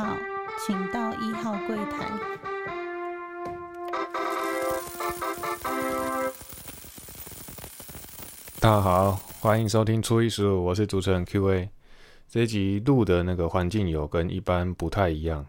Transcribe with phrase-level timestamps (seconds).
[0.00, 0.16] 号，
[0.64, 2.08] 请到一号柜台。
[8.58, 11.68] 大家好，欢迎收听初一十五，我是主持人 Q&A。
[12.30, 15.44] 这一集录的那个环境有跟一般不太一样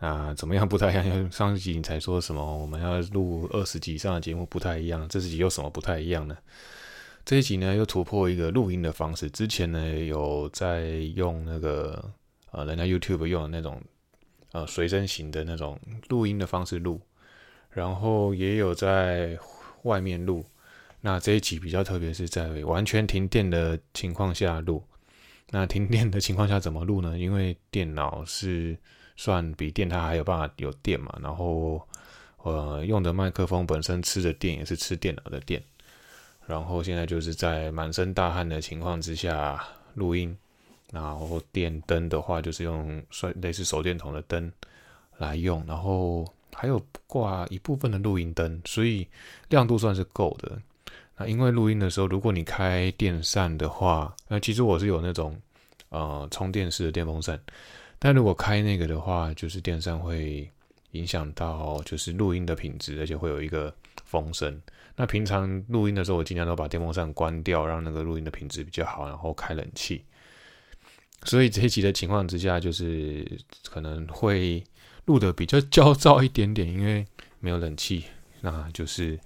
[0.00, 1.32] 啊，怎么样不太一样？
[1.32, 6.36] 上一集你才说什么我们要录二十集以上的节目不太一样，这集有什么不太一样呢？
[7.24, 10.82] 这一集呢又突破一个录音的方式，之前呢有在
[11.14, 12.12] 用那个
[12.50, 13.82] 呃人家 YouTube 用的那种
[14.52, 15.78] 呃随身型的那种
[16.08, 17.00] 录音的方式录，
[17.70, 19.38] 然后也有在
[19.82, 20.44] 外面录。
[21.00, 24.82] 那这一集比较特别，是在完全停电的情况下录。
[25.50, 27.16] 那停电的情况下怎么录呢？
[27.16, 28.76] 因为电脑是
[29.16, 31.80] 算比电它还有办法有电嘛，然后
[32.42, 35.62] 呃用的麦克风本身吃的电也是吃电脑的电。
[36.46, 39.62] 然后现在就是在满身大汗的情况之下
[39.94, 40.36] 录音，
[40.92, 44.50] 然后电灯的话就是用算类似手电筒的灯
[45.18, 49.06] 来用，然后还有挂一部分的录音灯，所以
[49.48, 50.60] 亮度算是够的。
[51.16, 55.34] 那因为录音的时候，如果你开电扇的话，那其实我是有那种
[55.88, 57.40] 呃充电式的电风扇，
[57.98, 60.48] 但如果开那个的话，就是电扇会
[60.92, 64.60] 影响到就是录音的品质，而且会有一个风声。
[64.94, 70.04] 那平常录音的时候，我尽量都把电风扇关掉，让那个录音的品质比较好，然后开冷气。
[71.24, 73.26] 所以这一集的情况之下，就是
[73.68, 74.62] 可能会
[75.06, 77.06] 录的比较焦躁一点点，因为
[77.40, 78.04] 没有冷气。
[78.42, 79.18] 那就是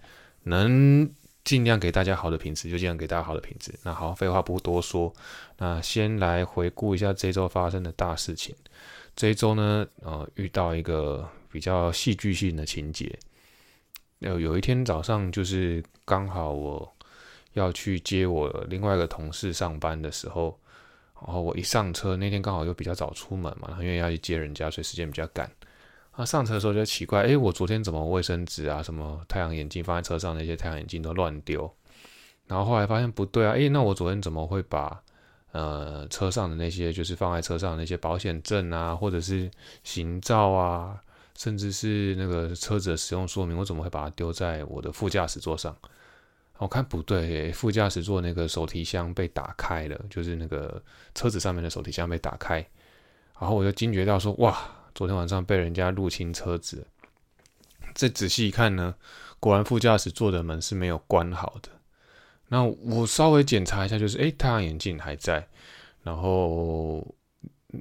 [0.44, 1.10] 能
[1.44, 3.74] 尽量给大家好的品质，就尽量给大家好的品质。
[3.82, 5.12] 那好，废话不多说，
[5.58, 8.54] 那先来回顾一下这周发生的大事情。
[9.16, 13.18] 这一周呢，呃，遇到一个比较戏剧性的情节。
[14.20, 16.90] 有有一天早上，就是刚好我
[17.54, 20.58] 要去接我另外一个同事上班的时候，
[21.26, 25.50] 然后我一上车，那天刚好又比较早出门嘛，因为要去接人家，所以时间比较赶。
[26.12, 31.72] 啊，上车的时候就奇怪，哎，我昨天怎么卫生纸啊、什么太阳眼镜放在车上那些太阳眼镜都乱丢？
[32.46, 35.00] 然后后来发现不对啊，哎，那我昨天怎么会把
[35.52, 39.50] 呃车上的那些就是放在车上的那些保险证啊，或者是
[39.84, 41.00] 行照啊？
[41.36, 45.74] 甚至是那个车子的使用说明，我怎么会把它丢在我的副驾驶座上？
[46.60, 50.80] 我看不对，副驾驶座那个手提箱被打开了，就是那个
[51.14, 52.56] 车子上面的手提箱被打开，
[53.38, 54.58] 然后我就惊觉到说：哇，
[54.94, 56.86] 昨天晚上被人家入侵车子。
[57.94, 58.94] 再仔细一看呢，
[59.40, 61.70] 果然副驾驶座的门是没有关好的。
[62.48, 65.48] 那我稍微检查一下，就是哎，太阳眼镜还在，
[66.02, 67.02] 然后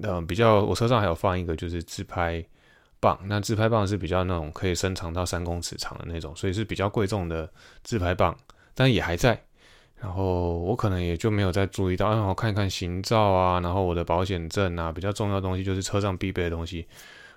[0.04, 2.44] 嗯，比较我车上还有放一个就是自拍。
[3.02, 7.50] 棒，那自拍棒是比较那种可以伸长到三公尺长的那种，所以是比较贵重的
[7.82, 8.38] 自拍棒，
[8.80, 9.38] 但也还在。
[9.98, 16.88] 然后我可能也就没有再注意到，然后看一看行照啊，然后我的保险证啊，比较重要东西就是车上必备的东西，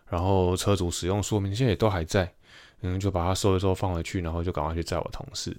[0.09, 2.33] 然后车主使用说明现在也都还在，
[2.83, 5.57] 嗯，就把它收一收放回去，然后就赶快去载我同事。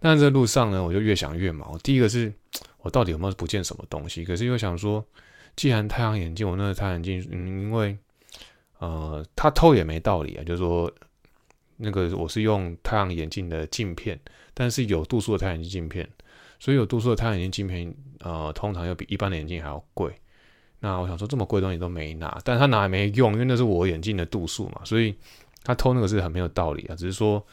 [0.00, 1.78] 但在路上呢，我就越想越毛。
[1.78, 2.32] 第一个是
[2.78, 4.24] 我到底有没有不见什么东西？
[4.24, 5.04] 可是又想说，
[5.54, 7.96] 既然太阳眼镜，我那个太阳镜，嗯，因为。
[8.78, 10.92] 呃，他偷也没道理啊，就是说，
[11.76, 14.18] 那个我是用太阳眼镜的镜片，
[14.54, 16.08] 但是有度数的太阳镜镜片，
[16.58, 20.12] 所以有度数的太阳眼镜镜片，呃，通常要比一般的眼镜还要贵。
[20.80, 25.14] 那我想说，这么贵的东西都没拿，但他拿也没用，因为那是我眼镜的度数嘛，所以
[25.64, 26.94] 他偷那个是很没有道理啊。
[26.94, 27.44] 只是说，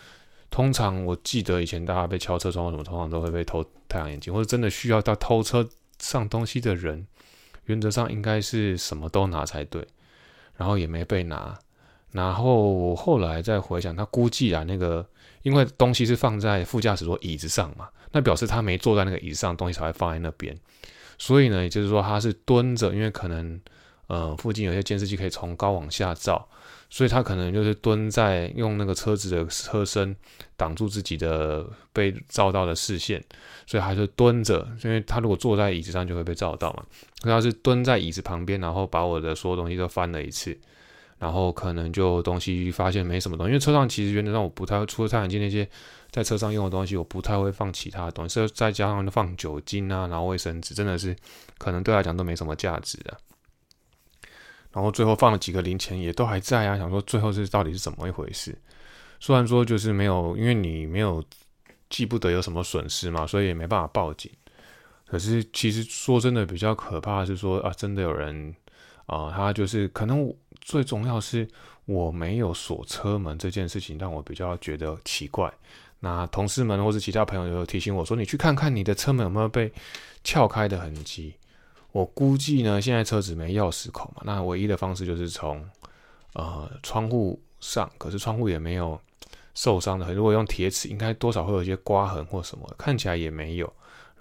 [0.49, 5.67] 通常我记得以前大家被敲车窗什么，通常都会被偷太阳眼镜，或者真的需要到偷车
[5.99, 7.07] 上东西的人，
[7.65, 9.85] 原则上应该是什么都拿才对。
[10.55, 11.57] 然后也没被拿，
[12.13, 15.05] 然后后来再回想，他估计啊，那个
[15.41, 20.55] 因为东西是放在副驾驶座椅子上嘛，那表示他没坐在那个椅子上，东西才会放在那边。
[21.17, 23.59] 所以呢，也就是说他是蹲着，因为可能
[24.07, 26.47] 呃附近有些监视器可以从高往下照，
[26.89, 30.15] 所以他可能就是蹲在用那个车子的车身
[30.55, 33.23] 挡住自己的被照到的视线，
[33.65, 36.83] 所以他就蹲着，因为他如果坐在椅子上就会被照到嘛。
[37.21, 40.55] 他是蹲在椅子旁边，然后把我的所有东西都翻了一次，
[41.17, 45.67] 然后可能就东西发现没什么东西，因为车上其实原则上我不太除了太阳镜那些
[46.11, 51.15] 在车上用的东西，我不太会放其他的东西，再加上放酒精啊，然后卫生纸，真的是
[51.57, 53.17] 可能对来讲都没什么价值的。
[54.71, 58.57] 然后最后放了几个零钱也都还在啊，想说最后是到底是怎么一回事？
[59.19, 61.23] 虽然说就是没有，因为你没有
[61.89, 64.31] 记不得有什么损失嘛，所以也没办法报警。
[65.05, 68.55] 可是，其实说真的，比较可怕是说啊，真的有人
[69.05, 71.47] 啊，他就是可能最重要是
[71.85, 75.53] 我没有锁车门这件事情，让我比较觉得奇怪。
[75.99, 79.71] 那同事们或是其他朋友有提醒我说，你去看看你的车门有没有被
[80.23, 81.33] 撬开的痕迹。
[81.91, 85.63] 我估计呢，现在车子没钥匙孔嘛，那唯一的方式就是从
[86.33, 88.99] 呃窗户上，可是窗户也没有
[89.53, 93.71] 受伤的，如果用铁尺，应该多少会有一些刮痕或什么，看起来也没有，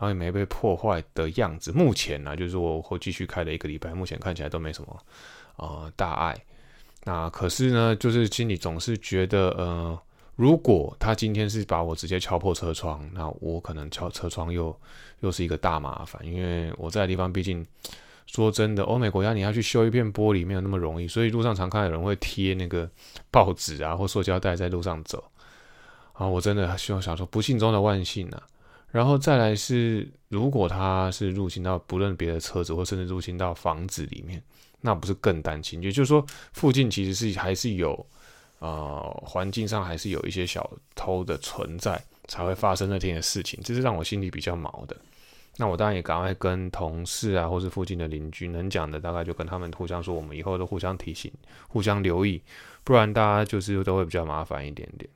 [0.02, 1.70] 然后也没被破坏的样子。
[1.70, 4.98] 目前呢，就是我会继续开了一个礼拜，目前看起来都没什么
[5.58, 6.36] 呃大碍。
[7.04, 9.96] 那可是呢，就是心里总是觉得呃。
[10.34, 14.74] 如果他今天是把我直接敲破车窗，那我可能敲车窗又
[15.20, 17.64] 又是一个大麻烦，因为我在的地方毕竟
[18.26, 22.90] 说真的，欧美国家你要去修一片玻璃没有那么容易，所以路上常看有人会贴那个
[23.30, 25.22] 报纸啊或塑胶袋在路上走。
[26.14, 28.42] 啊，我真的希望想说不幸中的万幸啊。
[28.92, 34.40] 然后再来是，如果他是入侵到不论别的车子或甚至入侵到房子里面，
[34.80, 35.82] 那不是更担心？
[35.82, 38.06] 也就是说，附近其实是还是有。
[38.64, 44.96] 呃，环境上还是有一些小偷的存在，才会发生那天的事情，这是让我心里比较毛的。
[45.56, 51.28] 那我当然也赶快跟同事啊，或是附近的邻居能讲的，大概就跟他们互相说，我们以后都互相提醒，
[51.66, 52.40] 互相留意，
[52.84, 55.10] 不然大家就是都会比较麻烦一点点。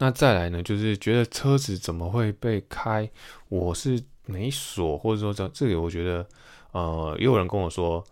[0.00, 3.08] 那再来呢，就是觉得车子怎么会被开？
[3.48, 6.26] 我是没锁，或者说这这里，我觉得
[6.72, 8.04] 呃，也有人跟我说。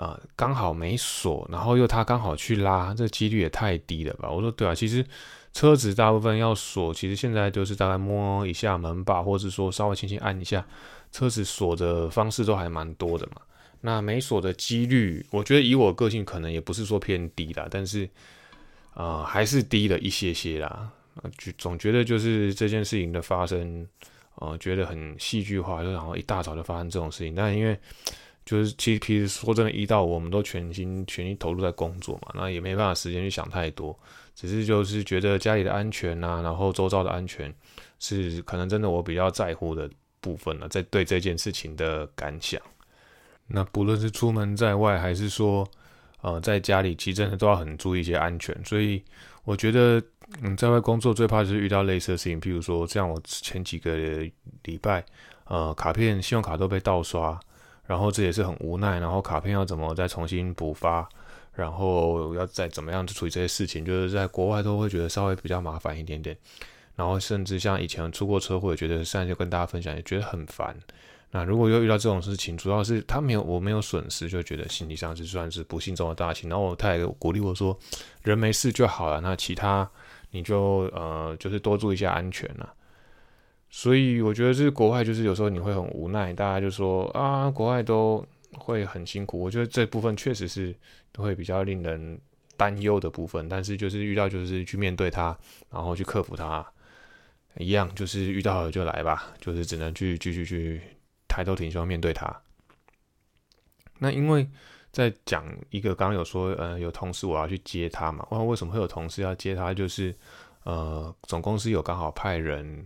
[0.00, 4.30] 呃，刚好没锁，然后又他刚好去拉，这几率也太低了吧？
[4.30, 5.04] 我说对啊，其实
[5.52, 10.64] 车子大部分要锁，其实现在就是大概摸一下门把，或者说稍微轻轻按一下，
[11.10, 13.42] 车子锁的方式都还蛮多的嘛。
[13.80, 18.08] 那没锁的几率，我觉得以我个性可能也不是说偏低啦，但是
[18.94, 20.92] 呃还是低了一些些啦。
[21.36, 23.86] 就总觉得就是这件事情的发生，
[24.36, 27.78] 呃，觉得很戏剧化，就然后一大早就发生这种事情，但因为。
[28.44, 33.94] 就是其实其实说真的，一到我们都全心全意投入在工作嘛，那也没办法时间去想太多，
[34.34, 37.54] 只是就是觉得家里的安全呐，然后周遭的安全
[37.98, 39.90] 是可能真的我比较在乎的
[40.22, 42.58] 部分了，在对这件事情的感想。
[43.46, 45.70] 那不论是出门在外，还是说
[46.22, 48.58] 呃在家里，其实真的都要很注意一些安全。
[48.64, 49.04] 所以
[49.48, 50.02] 我觉得
[50.42, 53.96] 嗯在外工作最怕就是遇到类似的事情，譬如说像我前几个
[54.64, 55.02] 礼拜
[55.44, 57.38] 呃卡片信用卡都被盗刷。
[57.86, 61.08] 然后这也是很无奈，然后卡片要怎么再重新补发，
[61.54, 66.36] 然后要再怎么样去处理这些事情，就是在国外都会觉得稍微比较麻烦一点点。
[66.96, 70.76] 然后甚至像以前出过车祸，也觉得现在就跟大家分享，也觉得很烦。
[71.30, 76.48] 那如果又遇到这种事情，主要是他没有我没有损失，就觉得心理上是算是不幸中的大幸。
[76.48, 77.78] 然后他也鼓励我说，
[78.22, 79.88] 人没事就好了，那其他
[80.30, 82.72] 你就呃就是多注意一下安全了。
[83.70, 89.38] 所以我觉得是国外，就是有时候你会很无奈，大家就说啊，国外都会很辛苦。
[89.38, 90.74] 我觉得这部分确实是
[91.18, 92.18] 会比较令人
[92.56, 95.36] 担忧的部分，但是就是遇到就是去面对它，
[95.70, 96.66] 然后去克服它，
[97.58, 100.80] 一样就是遇到了就来吧，就是只能去继续去
[101.28, 102.34] 抬头挺胸面对他。
[103.98, 104.48] 那因为
[104.90, 110.12] 在讲一个刚刚有说，呃，有同事我要去接他嘛，问为什么会有同事要接他，就是
[110.64, 112.84] 呃，总公司有刚好派人。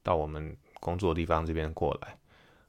[0.00, 2.16] 到我们工作的地方这边过来，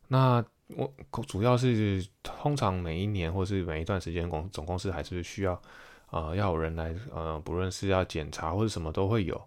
[0.10, 0.44] 那
[0.76, 0.94] 我
[1.26, 5.62] 主要是通常每一年或是每一段时间公总公司还是需要
[6.10, 9.42] 呃要有人来呃不论是要检查或者什么都会有，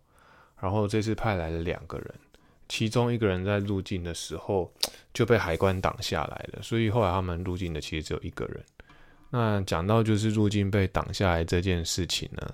[0.58, 2.14] 然后这次派来了两个人，
[2.72, 4.72] 其中一个人在入境的时候
[5.12, 8.64] 就被海关挡下来了，所以后来他们入境的其实只有一个人。
[9.28, 12.48] 那讲到就是入境被挡下来这件事情呢，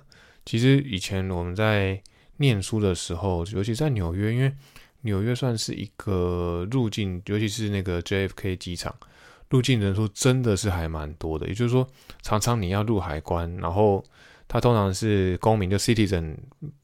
[0.45, 2.03] 其实以前我们在
[2.35, 4.53] 念书的时候，尤其在纽约，因为
[5.03, 8.93] 纽约算是一个入境，尤其是那个 JFK 机场，
[9.49, 11.47] 入境人数真的是还蛮多的。
[11.47, 11.87] 也就是说，
[12.21, 14.03] 常常你要入海关，然后
[14.49, 16.35] 他通常是公民就 citizen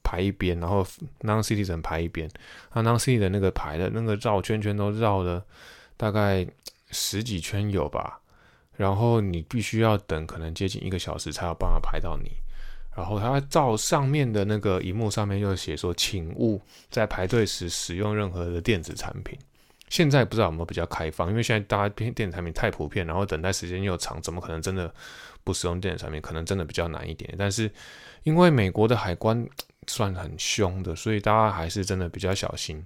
[0.04, 0.86] 排一边，然后
[1.22, 2.30] non citizen 排一边。
[2.74, 5.44] 那 non citizen 那个排的那个绕圈圈都绕了
[5.98, 6.48] 大概
[6.92, 8.22] 十几圈有吧，
[8.78, 12.32] 然后你必须要等可能接近一个小时才有办法排到你。
[12.96, 19.38] 然后他照上面的那个荧幕上面又写说，请勿在排队时使用任何的电子产品。
[19.96, 24.94] 现在不知道有没有比较开放，因为现在大家电电子产品太普遍，然后等待时间又长，怎么可能真的
[25.46, 26.20] 不使用电子产品？
[26.22, 27.34] 可能真的比较难一点。
[27.38, 27.72] 但是
[28.24, 29.48] 因为美国的海关
[29.88, 32.86] 算很凶的，所以大家还是真的比较小心。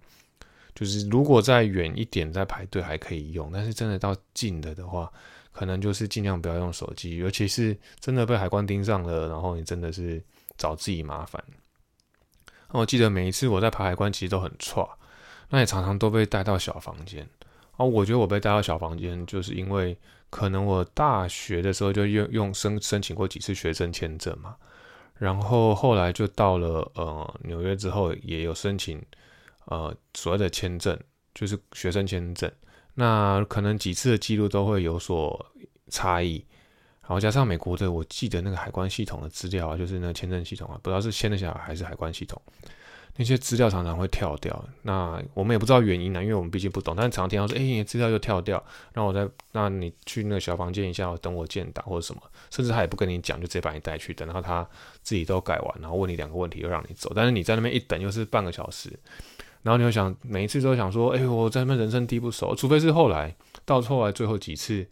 [0.75, 5.12] 就是如果再远一点再排队还可以用，但是真的到近的的话。
[5.51, 10.24] 可能就是尽量不要用手机，尤其是真的被海关盯上了，然后你真的是
[10.58, 11.44] 找自己麻烦。
[12.70, 14.88] 我记得每一次我在排海关，其实都很差，
[15.50, 17.27] 那也常常都被带到小房间。
[17.77, 19.98] 哦，我觉得我被带到小房间，就是因为
[20.29, 24.56] 可能我大学的时候就用用申申请过几次学生签证嘛，
[25.15, 29.01] 然后后来就到了呃纽约之后，也有申请
[29.65, 31.00] 呃所谓的签证，
[31.34, 32.51] 就是学生签证。
[32.96, 35.46] 那可能几次的记录都会有所
[35.89, 36.46] 差异。
[37.01, 42.39] 然后加上美国的，我记得那个海关系统的资料啊，就是那个签证系统啊，不知道是签的下来还是海关系统，
[43.16, 44.63] 那些资料常常会跳掉。
[44.84, 46.96] 那我们也不知道原因呢，因为我们毕竟不懂。
[46.96, 48.63] 但是常听到说，哎，资料又跳掉，
[48.94, 54.68] 然后我再，那你去那个小房间一下，等我建档或者什么，甚至他也不跟你讲，就直接把你带去，等到他
[55.04, 57.12] 自己都改完，然后问你两个问题，又让你走。
[57.16, 58.92] 但是你在那边一等，又是半个小时，
[59.63, 63.36] 然后你会想，每一次都想说，哎，我在那边人生地不熟，除非是后来
[63.66, 64.88] 到后来最后几次。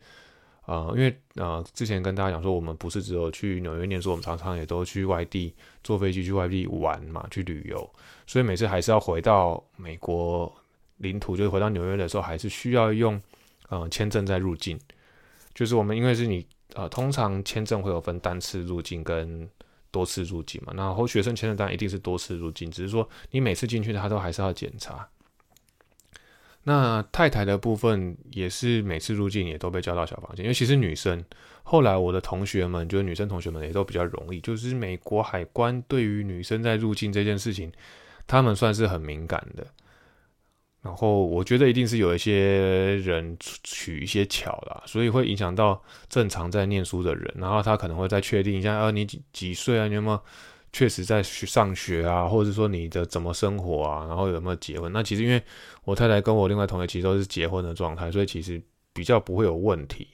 [0.68, 7.90] 啊，因为啊，之前跟大家讲说，我们不是只有去纽约念书，我们常常也都去外地坐飞机去外地玩嘛，去旅游。
[8.28, 10.54] 所以每次还是要回到美国
[10.98, 13.20] 领土，就是回到纽约的时候，还是需要用
[13.70, 14.78] 呃签证再入境。
[15.54, 19.50] 就是我们因为是你啊，通常签证会有分单次入境跟
[19.90, 20.74] 多次入境嘛。
[20.76, 25.08] 然后学生签证当然一定是多次入境，只是说你每次进去他都还是要检查。
[26.70, 31.24] 那太太的部分也是每次入境也都被叫到小房间，因为其实女生
[31.64, 37.72] 后来我的同学们，就是女生同学们也都比较容易，就是美国海关对于女生在入境这件事情，
[38.28, 39.66] 他们算是很敏感的。
[40.82, 50.22] 然后我觉得一定是有一些人取一些巧啦，所以会影响到正常在念书的人，然后他可能会再确定一下，啊你几几岁啊，你有没有？
[50.78, 54.94] 确实在上学啊，或者是说你的怎么生活啊，然后有没有结婚？
[54.94, 55.42] 那其实因为
[55.86, 58.62] 我太太跟我另外同学其实都是结婚的状态，所以其实
[58.94, 60.08] 比较不会有问题。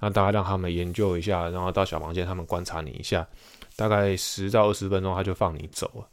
[0.00, 3.26] 那大家让他们研究一下，然后到小房间他们观察你一下，
[3.74, 6.06] 大概十到二十分钟他就放你走了。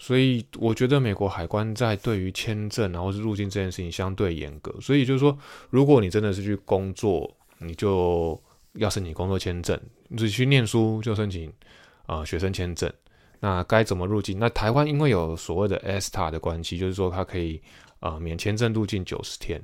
[0.00, 4.74] 所以我觉得美国海关在对于签证然后是入境这件事情相对严格。
[4.80, 11.52] 所以就是说，如果你真的是去工作，你就要申请工作签证；你去念书就申请
[12.06, 12.92] 啊学生签证。
[13.40, 14.38] 那该怎么入境？
[14.38, 17.60] 那台湾因为有所谓的 ESTA 的关系，就是说它可以
[18.00, 19.60] 呃免签证入境九十天。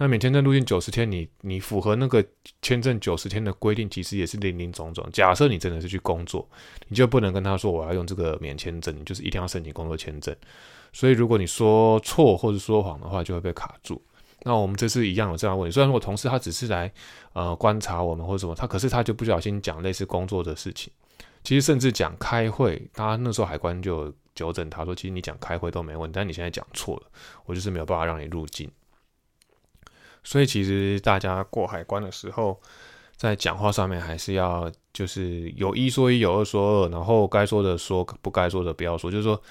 [0.00, 2.24] 那免签证入境九十天，你你符合那个
[2.62, 5.04] 签证九十天的规定，其实也是零零总总。
[5.12, 6.48] 假设你真的是去工作，
[6.86, 10.32] 你就不能跟他说我要用这个免签证，你就是一定要申请工作签证。
[10.92, 14.00] 所以如果你说错或者说谎的话，就会被卡住。
[14.44, 15.74] 那我们这次一样有这样问题。
[15.74, 16.92] 虽然我同事他只是来
[17.32, 20.92] 呃观察我们或者什么，他可是他就不小心讲类似工作的事情。
[21.48, 27.04] 其实甚至讲开会，他那时候海关就纠正他说：“其实你讲开会都没问题，但你现在讲错了，
[27.46, 28.70] 我就是没有办法让你入境。”
[30.22, 32.60] 所以其实大家过海关的时候，
[33.16, 39.42] 在讲话上面还是要就是有一说一，有二说二，然后该说的说，不该说的不要说，就是说。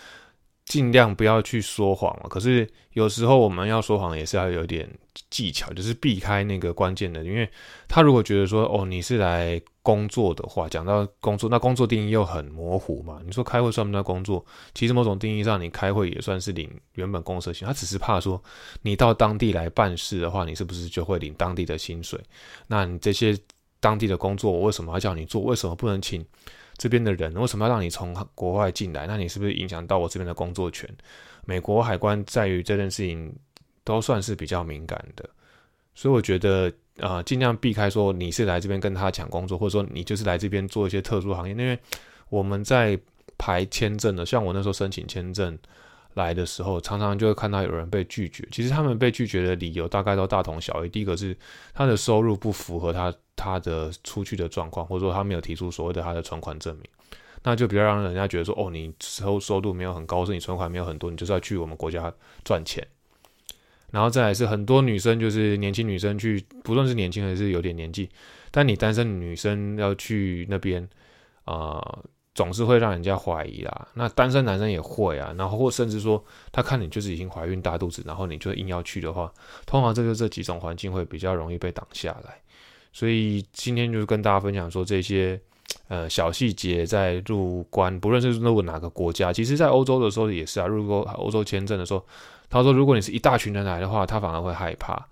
[0.68, 2.30] 尽量不要去说谎嘛。
[2.30, 4.88] 可是有时候我们要说谎也是要有点
[5.32, 7.24] 技巧，就是避开那个关键的。
[7.24, 7.50] 因为
[7.88, 13.22] 他如果觉得说哦你是来工作的话，讲到工作，那工作定义又很模糊嘛。
[13.26, 14.46] 你说开会算不算工作？
[14.74, 17.66] 其实某种定义上，你开会也算是领原本公司的薪。
[17.66, 18.42] 他只是怕说
[18.82, 22.20] 你到当地来办事的话，你是不是就会领当地的薪水？
[22.68, 23.38] 那你这些
[23.80, 25.42] 当地的工作，我为什么要叫你做？
[25.42, 26.26] 为什么不能请？
[26.77, 29.07] 这边的人为什么要让你从国外进来？
[29.07, 30.88] 那你是不是影响到我这边的工作权？
[31.46, 33.34] 美国海关在于这件事情
[33.84, 35.27] 都算是比较敏感的，
[35.96, 41.55] 所以我觉得啊，尽量避开说你是来这边跟他抢工作，或者说你就是来这边做一些特殊行业。
[41.55, 41.79] 因为
[42.29, 43.00] 我们在
[43.38, 45.57] 排签证的，像我那时候申请签证
[46.18, 48.46] 来的时候，常常就会看到有人被拒绝。
[48.52, 50.90] 其实他们被拒绝的理由大概都大同小异。
[50.90, 51.34] 第一个是
[51.74, 53.14] 他的收入不符合他。
[53.40, 56.84] 他的出去的状况，或者说他没有提出所谓的他的存款证明，
[57.44, 62.12] 那就比较让人家觉得说，哦，你收收入没有很高，是你存款没有很多，你就是要去我们国家
[62.44, 62.84] 赚钱。
[63.92, 68.10] 然后再来是很多女生，就是年轻女生去，不论是年轻还是有点年纪，
[68.50, 70.90] 但你单身女生要去那边，
[71.46, 72.00] 啊，
[72.38, 73.88] 总是会让人家怀疑啦。
[73.96, 79.34] 那单身男生也会啊，然后或甚至说他看你就是已经怀孕大肚子，然后你就硬要去的话，
[79.65, 82.39] 通常这就这几种环境会比较容易被挡下来。
[82.94, 85.41] 所以今天就是跟大家分享说这些，
[85.88, 90.67] 呃小细节在入关，不论是入哪个国家，其实在欧洲的时候也是啊。
[90.67, 92.06] 入过欧洲签证的时候，
[92.51, 95.08] 他说如果你是一大群人来的话，他反而会害怕。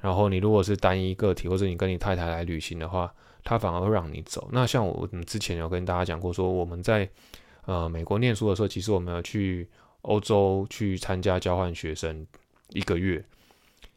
[0.00, 3.12] 然后你如果是单一个体，或者你跟你太太来旅行的话，
[3.44, 4.48] 他反而会让你走。
[4.52, 7.08] 那像我之前有跟大家讲过，说我们在
[7.66, 9.68] 呃美国念书的时候，其实我们要去
[10.02, 12.26] 欧洲去参加交换学生
[12.70, 13.24] 一个月。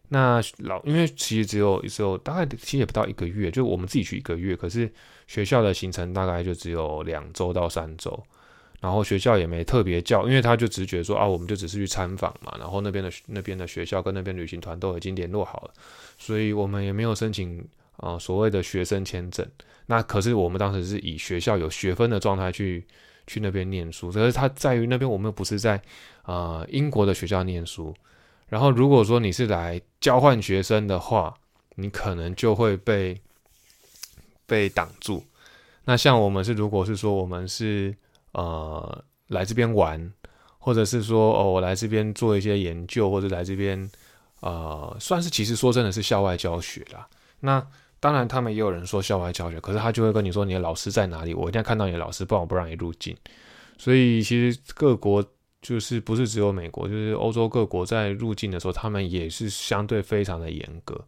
[0.09, 4.91] 那老，因为其实只有只有大概其实也不到一个月，就我们自己去一个月，可是
[5.25, 8.21] 学校的行程大概就只有两周到三周，
[8.83, 15.73] 然后学校也没特别叫，因为他就直觉说啊，我们就只是去参访嘛，然后那边的那边的学校跟那边旅行团都已经联络好了，
[16.17, 19.47] 所以我们也没有申请啊所谓的学生签证。
[19.85, 22.85] 那可是我们当时是以学校有学分的状态去
[23.25, 25.81] 去那边念书，可是他在于那边我们不是在
[26.23, 27.95] 啊英国的学校念书。
[28.49, 31.33] 然后如果说你是来交换学生的话，
[31.75, 33.17] 你可能就会被
[34.45, 35.23] 被挡住。
[35.85, 37.95] 那像我们是，如果是说我们是
[38.33, 40.13] 呃来这边玩，
[40.59, 43.89] 或者是说哦我来这边做一些研究，或者来这边
[44.41, 47.07] 呃算是其实说真的是校外教学啦。
[47.39, 47.65] 那
[47.99, 53.15] 当然他们也有人说校外教学，可是他就会跟你说你的老师在哪里，我一定要看到你的老师，不然我不让你入境。
[53.77, 55.23] 所以其实各国
[55.61, 60.99] 就是不是只有美国，就是欧洲各国在入境的时候，他们也是相对非常的严格。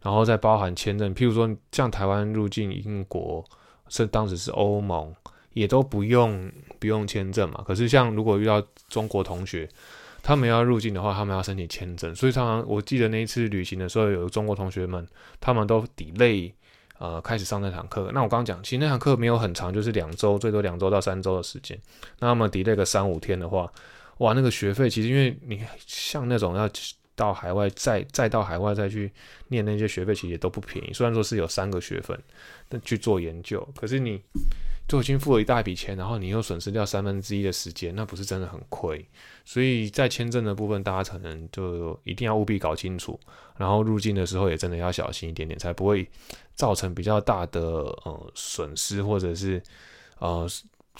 [0.00, 3.44] 然后再包含签证，譬如说像台湾入境英国，
[3.88, 5.12] 是当时是欧盟，
[5.52, 7.64] 也都不用不用签证嘛。
[7.66, 9.68] 可是像如果遇到中国同学，
[10.22, 12.14] 他们要入境的话，他们要申请签证。
[12.14, 15.06] 所以常常我记得那一次旅行的时候，有中国同学们，
[15.40, 16.52] 他们都 delay
[16.98, 18.10] 呃开始上那堂课。
[18.12, 21.78] 那我刚刚讲，其实那堂课没有很长，就是两周，最多两周到三周的时间。
[22.18, 23.70] 那他们 delay 个三五天的话，
[24.18, 26.68] 哇，那个学费其实因为你像那种要。
[27.18, 29.10] 到海外再再到海外再去
[29.48, 30.92] 念那些学费，其实也都不便宜。
[30.92, 32.16] 虽然说是有三个学分，
[32.68, 34.22] 但去做研究，可是你
[34.88, 39.06] 就已经付了一大笔钱，然后你又损失掉三分之一的时间，那不是真的很亏。
[39.44, 43.20] 所以在签证的部分，大家可能就一定要务必搞清楚，
[43.56, 46.08] 然后入境的时候也真的要小心一点点，才不会
[46.54, 49.62] 造成比较大的呃损失，或者是
[50.18, 50.48] 呃。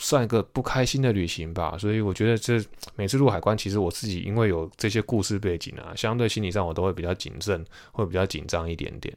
[0.01, 2.57] 算一个不开心的旅行吧，所以我觉得这
[2.95, 9.13] 每次入海关，其实我自己因为有这些故事背景啊，相对心理上我都会比较谨慎，会比较紧张一点点。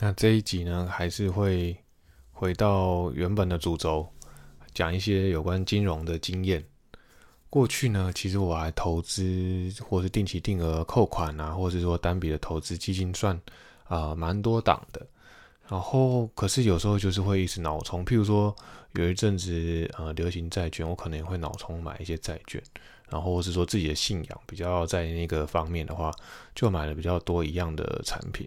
[0.00, 1.76] 那这一集呢，还是会
[2.32, 4.08] 回到原本的主轴，
[4.74, 6.62] 讲一些有关金融的经验。
[7.48, 13.40] 过去呢，其实我还投资或是定期定额扣款啊，或者说单笔的投资基金，算
[13.84, 15.06] 啊蛮多档的。
[15.68, 18.54] 然后，可是有时候就是会一直脑冲，譬如说
[18.92, 22.62] 有一阵子呃流行债券，我可能也会脑冲买一些债券，
[23.08, 26.10] 然后或是说自己的信仰比较在那个方面的话，
[26.54, 28.46] 就买了比较多一样的产品。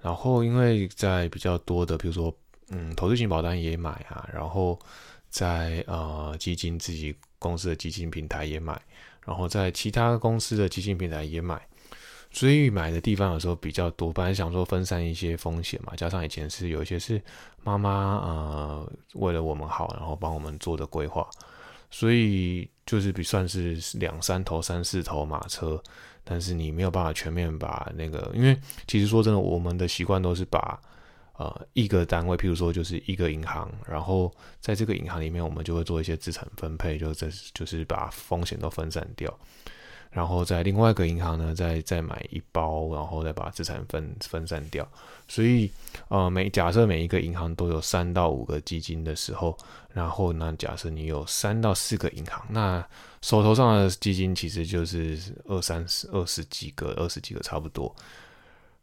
[0.00, 2.34] 然后因为在比较多的，比如说
[2.70, 4.78] 嗯投资型保单也买啊，然后
[5.28, 8.80] 在呃基金自己公司的基金平台也买，
[9.24, 11.60] 然后在其他公司的基金平台也买。
[12.30, 17.20] 所以买的地方有时候比较多，本来想说分散一些风险嘛，加上以前是有一些是
[17.64, 21.26] 妈妈呃为了我们好，然后帮我们做的规划，
[21.90, 25.82] 所以就是比算是两三头、三四头马车，
[26.22, 28.54] 但是你没有办法全面把那个，因为
[28.86, 30.78] 其实说真的，我们的习惯都是把
[31.38, 39.34] 呃一个单位，譬如说就是一个银行，然后在这个银行里面，我们就会做一些资产分配，就这就是把风险都分散掉。
[40.10, 44.88] 然后在另外一个银行呢，再再买一包，然后再把资产分分散掉。
[45.28, 45.70] 所以，
[46.08, 49.54] 呃，每假设每一个银行都有三到五个基金的时候，
[49.92, 52.82] 然后呢，假设你有三到四个银行，那
[53.20, 57.94] 手头上的基金其实就是二三十、二十几个、二十几个差不多。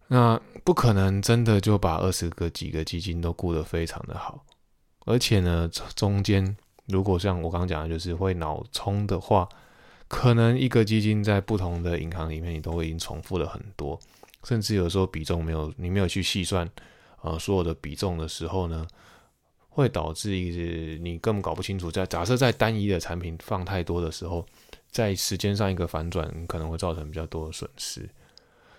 [0.08, 4.46] 那不可能真的就把二十个几个基金都顾得非常的好，
[5.06, 6.56] 而且呢，中间
[6.88, 9.48] 如果像我刚刚讲的，就是会脑冲的话。
[10.08, 14.00] 可能一个基金在不同的银行里面，你都会已经重复了很多，
[14.44, 16.70] 甚至有时候比重没有，你没有去细算，
[17.24, 18.86] 呃，所有的比重的时候呢，
[19.68, 21.92] 会导致一直你根本搞不清楚。
[21.92, 24.46] 在假设在单一的产品放太多的时候，
[24.92, 28.08] 在时间上一个反转，可能会造成比较多的损失。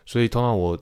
[0.06, 0.78] 所以通常我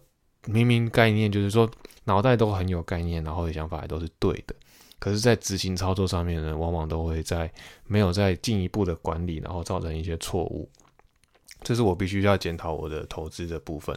[0.46, 1.70] 明明概念就是说
[2.04, 4.54] 脑袋都很有概念，然后的想法也都是对的。
[4.98, 7.52] 可是，在执行操作上面呢，往往都会在
[7.86, 10.68] 没有在进一步的管理，然后造成一些错误。
[11.62, 13.94] 这是我必须要检讨我的投资的部分。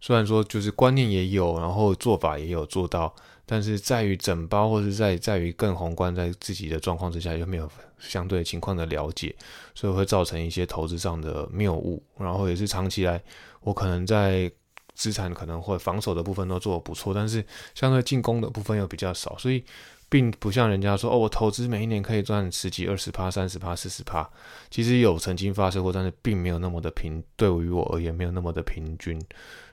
[0.00, 3.14] 虽然说就是观念也有，然后做法也有做到，
[3.46, 9.34] 但是在于整包或者在在于更宏观，在自己的状况之下又没有相对情况的了解，
[9.74, 12.02] 所以会造成一些投资上的谬误。
[12.18, 13.22] 然后也是长期来，
[13.60, 14.50] 我可能在
[14.98, 17.42] 资产可能会防守的部分都做得不错，但是
[17.74, 19.64] 相对进攻的部分又比较少，所以。
[20.10, 24.26] 并不像人家说哦，我投资每一年可以赚十几、二十趴、三十趴、四十趴，
[24.70, 29.20] 其实有曾经发生过，但是并没有那么的平，对于我而言没有那么的平均，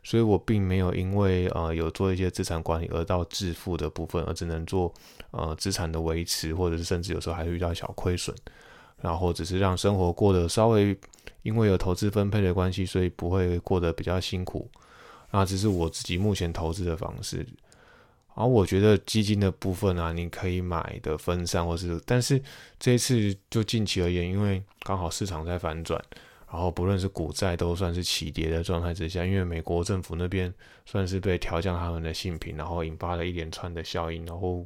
[0.04, 4.94] 所以我并没有因为呃有做一些资产管理而到致富的部分，而只能做
[5.32, 8.36] 呃资产的维持，或者是甚至有时候还会遇到小亏损，
[9.02, 10.94] 然后只是让生活过得稍微
[11.44, 14.70] 因为有投资分配的关系，所以不会过得比较辛苦，
[15.36, 17.46] 那只是我自己目前投资的方式。
[18.36, 22.42] 而我觉得基金的部分啊，你可以买的分散，或是，但是
[22.80, 26.02] 这一次就近期而言，因为刚好市场在反转，
[26.52, 30.54] 然后不论是股债都算是起跌的状态之下，因为美国政府那边
[30.86, 34.66] 算是被调降他们的信评，然后引发了一连串的效应，然后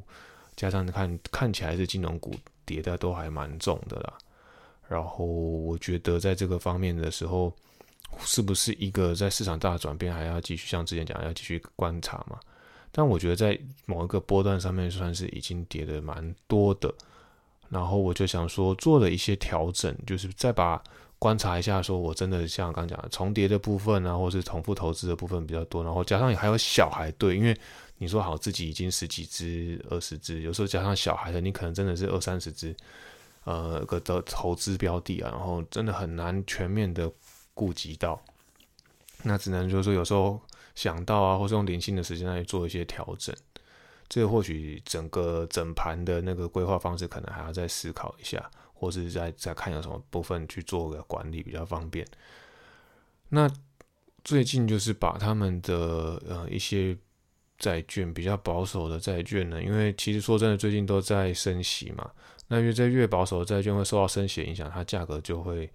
[0.56, 2.34] 加上看看起来是金融股
[2.66, 4.14] 跌的都还蛮重的啦。
[4.88, 7.56] 然后我觉得在这个方面的时候，
[8.20, 12.40] 是不是一个在市场大的转变，还要继续像之前讲要继续观察嘛？
[12.92, 16.94] 但我觉得在某一个波段上面算是已经跌的蛮多的，
[17.70, 20.82] 然后我就想说做了一些调整，就是再把
[21.20, 27.56] 观察一下，说我真的像刚讲的重叠的部分啊，或是重复投资的部分比较多，然后加上还有小孩对，因为
[28.00, 32.76] 你说好自己已经十几只、二十只，有时候加上小孩的，你可能真的是二三十只，
[33.44, 37.12] 呃个的投资标的啊，然后真的很难全面的
[37.60, 38.22] 顾及到，
[39.24, 40.40] 那只能就是说有时候。
[40.76, 43.36] 想到啊，或是用零星的时间来做一些调整，
[44.08, 52.08] 这个或许整个整盘的那个规划方式，可能还要再思考一下，或是再再看有什么部分去做个管理比较方便。
[53.28, 53.50] 那
[54.24, 56.98] 最近就是把他们的呃一些
[57.58, 62.10] 债券比较保守的债券呢，因为其实说真的，最近都在升息嘛，
[62.48, 65.70] 那因为在越保守的债券会受到升息影响，它价格就会。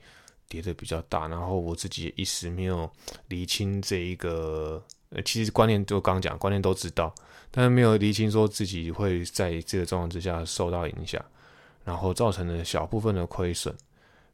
[0.48, 2.90] 跌的比较大，然后我自己一时没有
[3.28, 7.14] 理清这一个，呃，其实观念就刚讲，观念都知道，
[7.50, 11.24] 但是没有理清说自己会在这个状况之下受到影响，
[11.85, 13.74] 然后造成了小部分的亏损。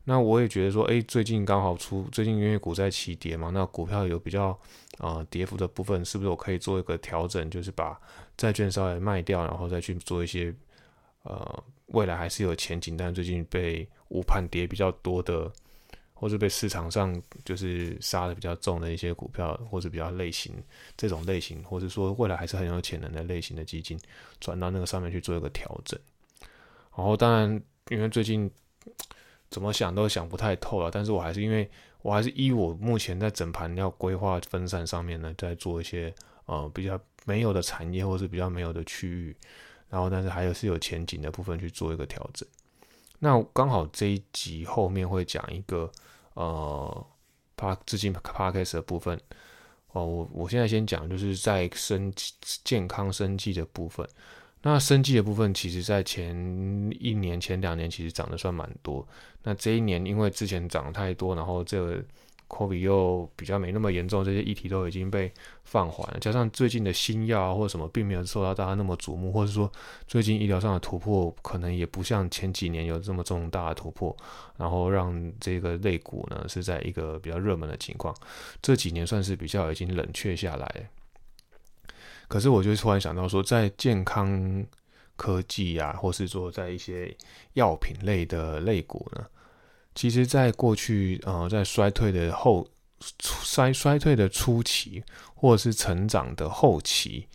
[0.05, 4.59] 那我也觉得说，哎，最近刚好出，最近因为股债齐跌嘛，那股票有比较
[4.99, 8.01] 啊跌幅的部分，是不是我可以做一个调整，就是把
[8.37, 10.53] 债券稍微卖掉，然后再去做一些
[11.23, 15.51] 呃未来还是有前景，但最近被误判跌比较多的。
[16.21, 20.53] 或者被市场上就是杀的比较重的一些股票，或是比较类型
[20.95, 23.99] 这种类型，或者说未来还是很有潜能的类型的基金，
[24.39, 25.99] 转到那个上面去做一个调整。
[26.95, 28.51] 然后当然，因为最近
[29.49, 31.67] 怎么想都想不太透了，但是我还是因为
[32.03, 39.35] 我还是依我目前在整盘要规划分散上面呢，在做一些呃比较没有的产业，或是比较没有的区域，
[39.89, 42.47] 然后但是还有是有前景的部分去做一个调整。
[43.21, 45.91] 那刚好这一集后面会讲一个。
[46.35, 47.07] 呃，
[47.57, 49.21] 帕资金 park 的部分
[49.93, 52.13] 哦，我我现在先讲，就是在生
[52.65, 54.09] 健康生计的部分。
[54.63, 56.35] 那生计的部分，其实在前
[56.99, 59.07] 一年、前两年其实涨得算蛮多。
[59.43, 62.05] 那这一年因为之前涨太多，然后这个。
[62.51, 65.33] COVID 又比较没那么严重，这些议题都已经被
[65.63, 66.19] 放缓了。
[66.19, 69.71] 加上最近的新药啊或者什么，并没有受到大家那么瞩目，或者说
[70.09, 74.15] 最近医疗上的突破，可能也不像前几年有这么重大的突破，
[74.57, 78.15] 然后让这个类股呢是在一个比较热门的情况。
[78.61, 80.91] 这几年算是比较已经冷却下来。
[82.27, 84.67] 可是我就突然想到说，在健康
[85.17, 87.17] 科技啊，或是说在一些
[87.53, 89.25] 药品类的类股呢？
[89.95, 92.67] 其实，在过去，呃，在衰退的后
[93.19, 95.03] 衰衰退的初期，
[95.35, 97.27] 或者是成长的后期，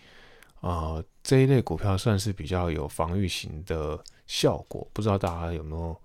[0.62, 4.88] 啊，这一类股票算是比较有防御型的效果。
[4.94, 5.96] 不知道大家有没有？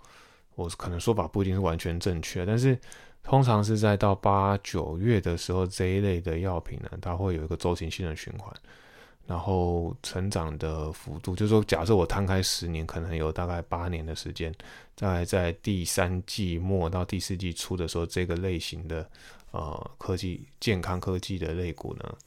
[0.56, 2.78] 我可能说法不一定是完全正确，但是
[3.22, 8.52] 通常是在到八九月的时候，这一类的药品呢，它会有一个周期性的循环。
[9.30, 14.52] 然后成长的幅度，就是说，假设我摊开十年，可能有大概八年的时间，
[14.96, 19.08] 在在第三季末到第四季初的时候，这个类型的
[19.52, 22.18] 呃科技健康科技的类股呢，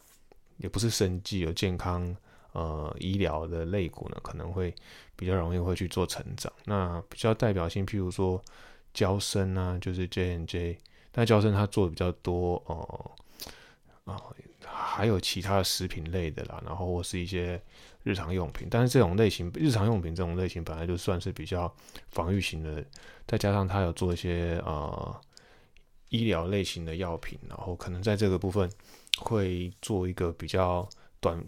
[0.55, 2.15] 也不是生技，有健康
[2.53, 4.73] 呃医疗的类股呢，可能会
[5.17, 6.49] 比较容易会去做成长。
[6.63, 8.41] 那比较代表性，譬如说
[8.93, 10.77] 交生啊，就是 J N J，
[11.11, 13.11] 但交生它做的比较多哦
[14.05, 14.15] 啊。
[14.65, 17.61] 还有其他的食品类的啦，然后或是一些
[18.03, 21.73] 日常用品，但是这种类型日常用品这种类型本来就算是比较
[22.09, 22.83] 防御型的，
[23.27, 25.21] 再加上它有做一些呃
[26.09, 28.69] 医疗类型的药品，然后可能在这个部分
[29.17, 30.87] 会做一个比较
[31.19, 31.43] 短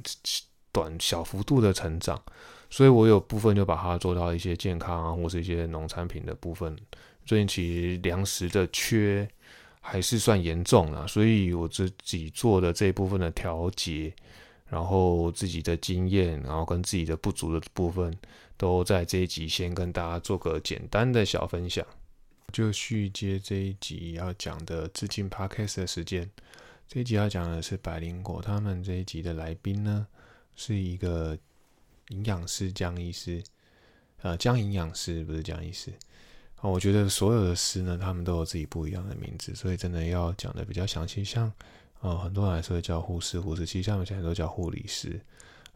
[0.71, 2.21] 短小幅度的成长，
[2.69, 6.77] 所以我有部分就把它做到一些健康啊，或是一些农产品的部分。
[7.25, 9.27] 最近其实粮食的缺。
[9.87, 14.11] 还是算严重了，所以我自己做的这一部分的调节，
[14.67, 18.11] 然后自己的经验，然后跟自己的不足的部分，
[18.57, 21.85] 都在这一集先跟大家做个简单的小分享。
[22.51, 26.27] 就续接这一集要讲的资金 podcast 的时间，
[26.87, 30.07] 这一集要讲的是百灵果，他们这一集的来宾呢
[30.55, 31.37] 是一个
[32.09, 33.43] 营养师江医师，
[34.23, 35.93] 呃，江营养师不是江医师。
[36.61, 41.23] 我觉得所有的师呢，他们都有自己不一样的名字，所以真的要讲的比较详细。
[41.23, 41.51] 像
[42.01, 45.09] 呃，很多人还是会叫护士、护士，其实他们现在都叫护理师，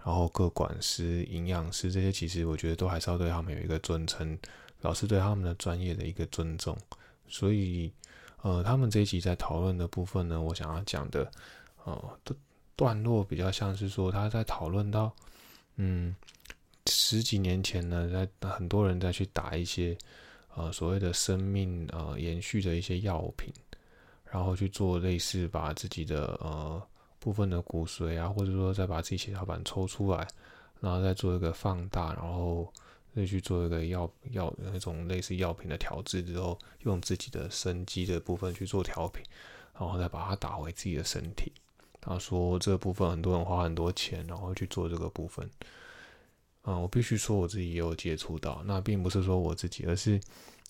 [0.04, 4.36] 然后各管师、营养师这些，其实我觉得都还是要对他们有一个尊称，
[4.82, 6.76] 老师对他们的专业的一个尊重。
[7.28, 7.92] 所以
[8.42, 11.32] 呃，他们这一集在讨论的部分呢，我想要讲的
[11.84, 12.20] 呃
[12.76, 15.12] 段落比较像是说他在讨论到
[15.76, 16.15] 嗯
[16.88, 19.96] 十几年前呢，在很多人在去打一些。
[20.55, 23.53] 呃，所谓的生命呃延续的一些药品，
[24.25, 26.81] 然后去做类似把自己的呃
[27.19, 30.27] 部分的骨髓啊，或者说再把自己血小板抽出来，
[30.81, 32.71] 然后再做一个放大，然后
[33.15, 39.23] 再去做一个药药那种类似药品的调制之后，用自己的生机的部分去做调频，
[39.77, 41.51] 然后再把它打回自己的身体。
[42.01, 45.49] 他说这部分很多人花很多钱，然后去做这个部分。
[46.63, 50.19] 嗯，我必须说我自己也有接触到，那并不是说我自己，而是，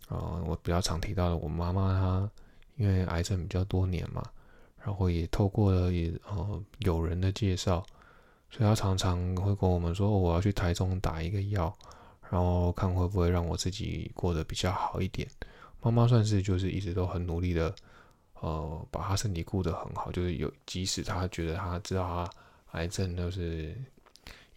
[0.07, 2.31] 呃，我比较常提到的，我妈妈她
[2.77, 4.23] 因为癌症比较多年嘛，
[4.77, 7.83] 然后也透过了也呃有人的介绍，
[8.51, 11.75] 所以她常常会跟我们说，我要去台中打一个药，
[12.29, 15.27] 然后看会不会让我自己过得比较好一点。
[15.81, 17.73] 妈妈算是就是一直都很努力的，
[18.41, 23.75] 呃，把她身体顾得很好，就是有即使她觉得她知道她癌症就是。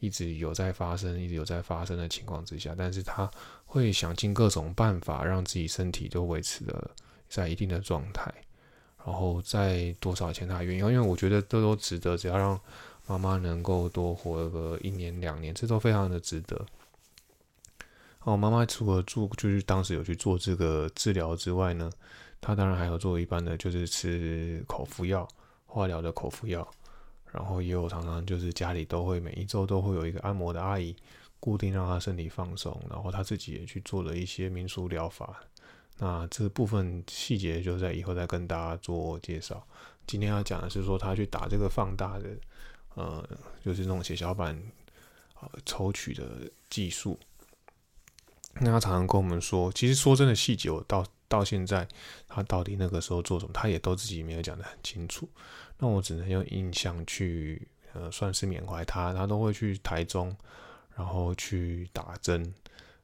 [0.02, 3.30] 一直有在发生，一直有在发生的情况之下，但是他
[3.64, 6.90] 会想尽各种办法让自己身体都维持的
[7.28, 8.34] 在一定的状态，
[9.06, 12.58] 然后在多少钱他愿意，因为我觉得这都值得，只要让
[13.06, 16.66] 妈妈能够多活个一年两年，这都非常的值得。
[18.24, 21.88] 哦，妈妈除了做就是当时有去做这个治疗之外呢，
[22.40, 25.28] 她当然还有做一般的就是吃口服药，
[25.64, 26.68] 化疗的口服药。
[27.32, 30.94] 然后也有常常就是家里都会每一周都会有一个按摩的阿姨，
[31.40, 35.42] 固定让他身体放松，然后他自己也去做了一些民俗疗法。
[35.98, 39.66] 那这部分细节就在以后再跟大家做介绍。
[40.06, 42.30] 今天要讲的是说他去打这个放大的，
[42.94, 43.28] 呃，
[43.64, 44.60] 就是那种血小板
[45.40, 47.18] 呃抽取的技术。
[48.54, 51.86] 那他常常跟我们说，其实说真的细节我到到现在
[52.26, 55.28] 他到底那个时候做什么，他也都自己没有讲得很清楚。
[55.82, 59.12] 那我只能用印象去，呃，算是缅怀他。
[59.12, 60.32] 他都会去台中，
[60.94, 62.54] 然后去打针。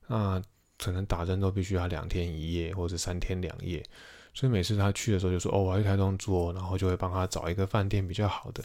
[0.06, 0.40] 那
[0.78, 3.84] 可能打针都必须要两天一夜，或者三天两夜。
[4.32, 8.62] 所以每次他去的时候就说：“哦，我要去台中住。”然后就会帮他找一个饭店比较好的，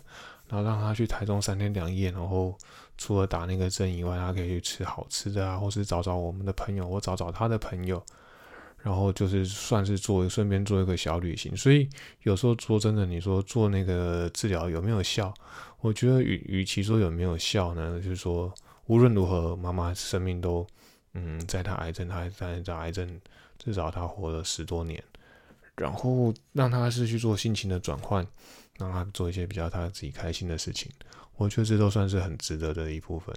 [0.47, 2.11] 然后让他去台中三天两夜。
[2.11, 2.55] 然后
[2.99, 8.05] 除了打那个针以外，他可以去吃好吃的啊，或是找找我们的朋友，或找找他的朋友。
[8.83, 11.87] 然后就是算是做顺便做一个小旅行，所以
[12.23, 15.33] 有时候说真的，你说做那个治疗有没有效？
[15.79, 18.53] 我觉得与与其说有没有效呢，就是说
[18.87, 20.67] 无论如何，妈妈生命都
[21.13, 23.21] 嗯，在她癌症，她在在癌症，
[23.57, 25.01] 至少她活了十多年，
[25.77, 28.27] 然后让她是去做心情的转换，
[28.77, 30.91] 让她做一些比较她自己开心的事情，
[31.37, 33.33] 我觉得这都算是很值得的一部分。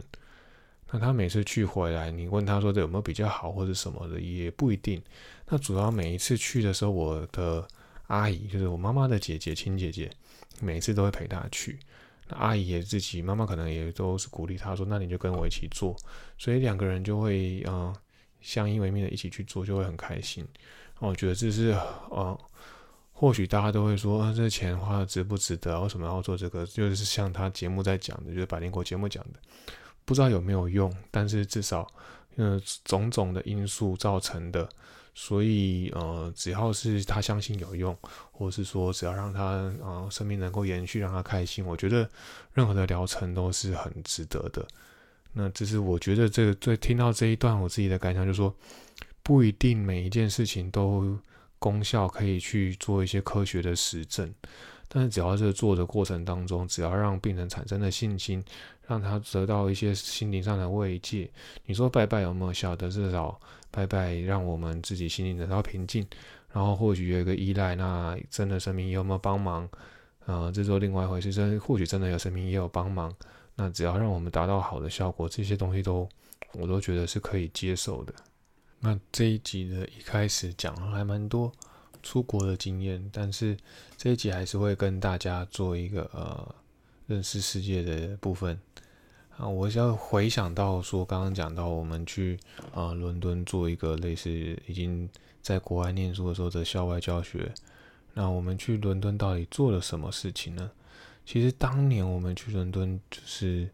[0.92, 5.02] 那他每次去回来，你问他说这有没有比较好或者什么的，也不一定。
[5.48, 7.66] 那主要每一次去的时候，我的
[8.08, 10.10] 阿姨就是我妈妈的姐姐亲姐姐，
[10.60, 11.78] 每次都会陪她去。
[12.28, 15.96] 那阿姨也自己，妈妈可能也都是鼓励她说：“那你就跟我一起做。”
[16.36, 17.94] 所以两个人就会嗯
[18.40, 20.46] 相依为命的一起去做，就会很开心。
[20.98, 21.70] 我觉得这是
[22.10, 22.38] 呃，
[23.12, 25.80] 或许大家都会说，这钱花的值不值得？
[25.80, 26.66] 为什么要做这个？
[26.66, 29.38] 就是像他节目在讲的，就是百灵果节目讲的。
[30.04, 31.86] 不知道有没有用，但是至少，
[32.36, 34.68] 呃，种种的因素造成的，
[35.18, 37.96] 所以呃，只要是他相信有用，
[38.30, 39.42] 或者是说只要让他
[39.82, 42.06] 呃生命能够延续，让他开心，我觉得
[42.52, 44.68] 任何的疗程都是很值得的。
[45.32, 48.54] 那这是我觉得这个最听到这一段我自己的感想，就是说
[49.22, 51.18] 不一定每一件事情都
[51.58, 54.30] 功效可以去做一些科学的实证。
[54.88, 58.44] 但是只要是做的过程当中，只要让病人产生了信心，
[58.86, 61.30] 让他得到一些心灵上的慰藉，
[61.64, 62.76] 你说拜拜有没有效？
[62.76, 63.40] 的至少
[63.76, 66.06] 拜拜让我们自己心灵得到平静，
[66.50, 69.68] 然后或许有一个依赖，那真的神明有没有帮忙？
[70.24, 71.30] 呃，这做另外一回事。
[71.30, 73.14] 真或许真的有神明也有帮忙，
[73.54, 76.08] 那只要让我们达到好的效果，这些东西都
[76.54, 78.14] 我都觉得是可以接受的。
[78.80, 81.52] 那这一集的一开始讲了还蛮多。
[82.02, 83.56] 出国的经验，但是
[83.98, 86.54] 这一集还是会跟大家做一个呃
[87.08, 88.56] 认识世界的部分
[89.36, 89.48] 啊。
[89.48, 92.38] 我要回想到说，刚刚讲到我们去
[92.74, 94.30] 啊伦敦做一个类似
[94.66, 95.08] 已经
[95.42, 97.52] 在国外念书的时候的校外教学。
[98.14, 100.70] 那我们去伦敦到底做了什么事情呢？
[101.24, 103.68] 其实当年我们去伦敦就是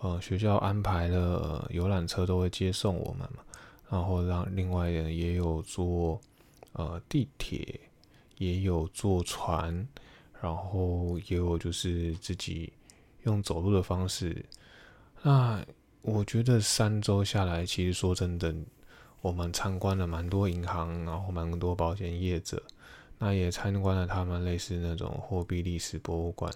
[0.00, 3.42] 呃学校安排了游览车都会接送我们嘛，
[3.90, 6.20] 然后让另外人也有坐。
[6.74, 7.78] 呃，地铁
[8.38, 9.86] 也有坐船，
[10.40, 12.72] 然后也有就是自己
[13.24, 14.42] 用走路的方式。
[15.22, 15.64] 那
[16.02, 18.54] 我觉得三周下来，其实说真的，
[19.20, 22.60] 我们参观了蛮多银行，然后蛮多保险业者，
[23.18, 26.52] 那也参观了他们类似那种货币历史博物馆。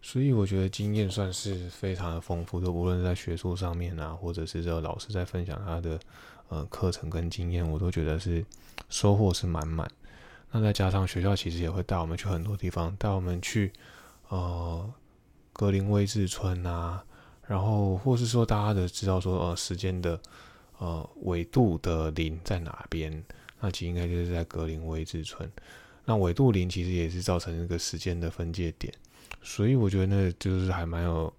[0.00, 6.00] 所以我觉得经验算是非常的丰富就，无论在学术上面啊，或者是这个老师在分享他的
[6.48, 8.44] 呃课程跟经验，我都觉得是
[8.88, 9.88] 收获是满满。
[10.50, 13.72] 那再加上学校其实也会带我们去很多地方，带我们去
[14.28, 14.92] 呃
[15.52, 17.04] 格林威治村啊，
[17.46, 20.20] 然后或是说大家的知道说呃时间的
[20.78, 23.22] 呃纬度的零在哪边，
[23.60, 25.50] 那其实应该就是在格林威治村。
[26.04, 28.92] 那纬度零其实也是造成那个时间的分界点，
[29.42, 31.32] 所以我觉得那就是还蛮有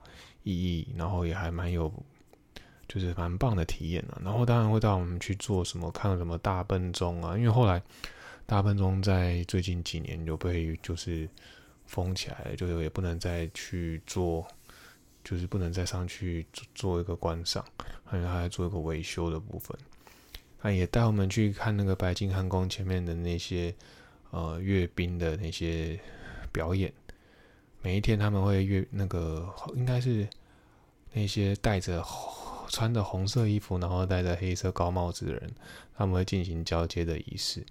[0.44, 1.92] 意义，然后也还蛮有
[2.88, 4.22] 就是蛮棒的体验的。
[4.24, 7.82] 然后当然会带我们去做什么看什么大笨钟啊，因为后来。
[8.46, 11.28] 大笨钟在最近几年就被就是
[11.86, 14.46] 封起来了，就也不能再去做，
[15.24, 17.66] 就是不能再上去做做一个观赏，
[18.04, 19.78] 还有还做一个维修的部分。
[20.62, 23.74] 他也带我们去看那个白金汉宫前面的那些
[24.32, 26.00] 呃阅兵的那些
[26.52, 26.94] 表演。
[27.82, 30.26] 每一天他们会阅那个应该是
[31.12, 32.02] 那些戴着
[32.70, 35.54] 穿着红色衣服，然后戴着黑色高帽子的人，
[35.98, 37.62] 他们会进行交接的仪式。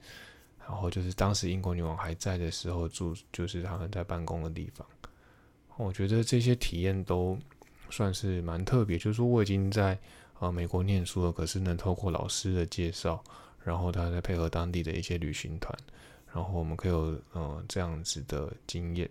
[0.61, 4.87] 然后就是当时英国女王还在的时候住，就是他们在办公的地方。
[5.77, 7.39] 我觉得这些体验都
[7.91, 8.97] 算是蛮特别。
[8.99, 9.99] 就是说我已经在
[10.39, 13.23] 呃美国念书了，可是能透过老师的介绍，
[13.65, 15.77] 然后他再配合当地的一些旅行团，
[16.33, 19.09] 然后我们可以有呃这样子的经验。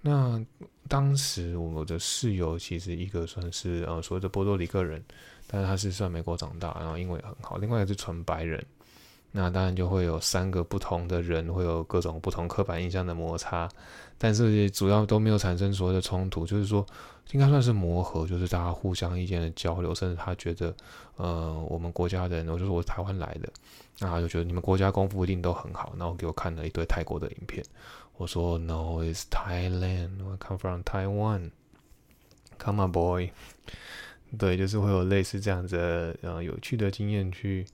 [0.00, 0.44] 那
[0.88, 5.02] 当时我的室友其实一个算是呃所谓的波多黎各人，
[5.46, 7.56] 但是他是算美国长大，然后英文很好。
[7.56, 8.64] 另外一个是纯白人。
[9.34, 13.66] 那当然就会有三个不同的人，会有各种不同刻板印象的摩擦，
[14.18, 16.84] 但是主要都没有产生所谓的冲突，就是说
[17.30, 20.74] 应该算是磨合，就是大家互相意见的交流，甚至他觉得，
[21.16, 23.48] 呃，我们国家的人，我就说我台湾来的，
[24.00, 27.64] 那他就觉得你们国家功夫一定都很好，然后给我看了一堆泰国的影片，
[28.18, 33.30] 我说 No，it's Thailand，I come from Taiwan，come on boy，
[34.36, 37.66] 对，就是会有类似这样子呃有趣的经验去。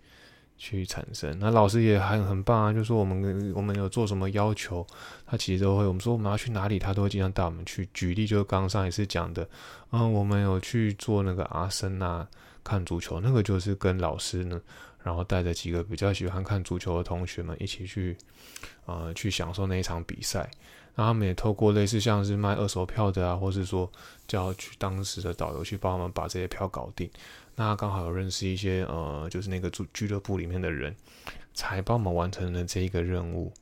[0.58, 4.84] 去产生，那老师也还很棒啊，就说我们我们有做什么要求，
[5.24, 5.86] 他其实都会。
[5.86, 7.88] 我们说我们要去哪里，他都会经常带我们去。
[7.94, 9.48] 举例就是刚上一次讲的，
[9.92, 12.26] 嗯，我们有去做那个阿森纳
[12.64, 14.60] 看足球，那个就是跟老师呢，
[15.04, 18.16] 然后带着几个比较喜欢看足球的同学们一起去，
[18.86, 20.50] 呃，去享受那一场比赛。
[20.96, 23.88] 那他们也透过类似像是卖二手票的啊，或是说
[24.26, 27.08] 叫去当时的导游去帮我们把这些票搞定。
[27.60, 30.94] 那刚好有认识一些呃，就是那个俱俱乐部里面的人，
[31.54, 33.52] 才帮我们完成了这一个任务。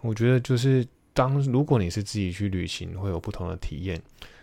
[0.00, 3.96] 我觉得就是当如果你是自己去旅行，会有不同的体验；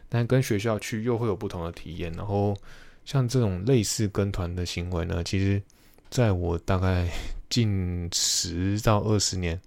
[0.08, 2.10] 但跟学校去又会有不同的体验。
[2.14, 2.56] 然后
[3.04, 5.62] 像这种类似跟团的行为呢，其实
[6.10, 7.06] 在我大概
[7.52, 9.60] 近十到二十年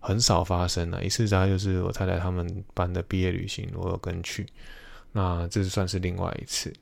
[0.00, 1.04] 很少发生了。
[1.04, 4.44] 一次大概就是我太太他们班的毕业旅行，我有跟去，
[5.12, 6.72] 那这算是另外一次。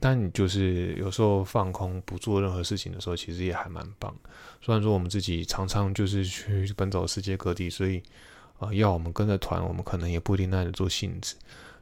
[0.00, 4.14] 但你就是有时候放空不做任何事情的时候，其实也还蛮棒。
[4.60, 8.02] 虽然说我们自己常常就是去奔走世界各地，所以
[8.58, 11.36] 啊，要我们跟着团，我们可能也不一定耐得住性子。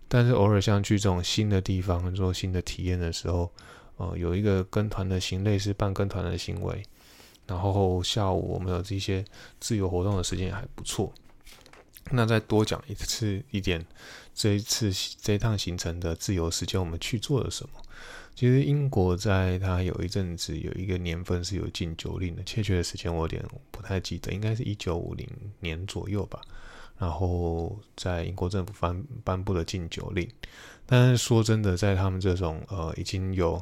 [0.09, 3.52] 但是偶尔像去这种新的地方做新的体验的时候，
[3.96, 6.83] 呃，有一个跟团的行类似半跟团的行为，
[7.46, 9.24] 然后下午我们有这些
[9.59, 11.12] 自由活动的时间还不错。
[12.12, 13.85] 那再多讲一次一点，
[14.37, 17.83] 这一次这一趟行程的自由时间，我们去做了什么？
[18.35, 25.27] 其实英国在它有一阵子有一个年份是有禁酒令的，确切的时间我有点不太记得，应该是一九五零
[25.61, 26.42] 年左右吧。
[26.99, 30.31] 然后在英国政府颁颁布了禁酒令，
[30.85, 33.59] 但是说真的，在他们这种呃已经有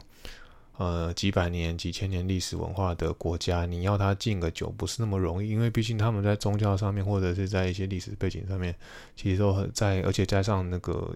[0.77, 8.75] 呃几百年、几千年历史文化的国家，你要他敬个酒不是那么容易，因为毕竟他们在宗教上面或者是在一些历史背景上面，
[9.17, 11.15] 其实都很在，而且加上那个。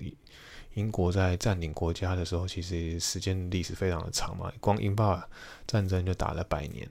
[0.75, 5.29] 英国在占领国家的时候，其实时间历史非常的长嘛，光英法
[5.67, 6.89] 战争就打了百年，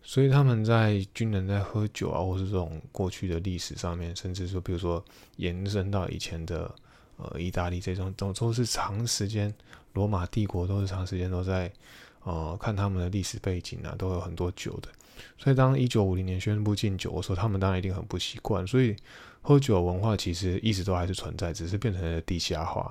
[0.00, 5.04] 所以他们在军人在喝酒啊，或是这种过去的历史上面，甚至说，比如说
[5.38, 6.72] 延伸到以前的
[7.16, 9.52] 呃意大利这种，都都是长时间，
[9.94, 11.72] 罗马帝国都是长时间都在
[12.24, 14.88] 呃看他们的历史背景啊，都有很多酒的，
[15.38, 18.94] 所以当一九五零年宣布禁酒的时候，他们当然一定很不习惯，所以。
[19.46, 22.90] 喝酒文化其实一直都还是存在，只是变成了地下化。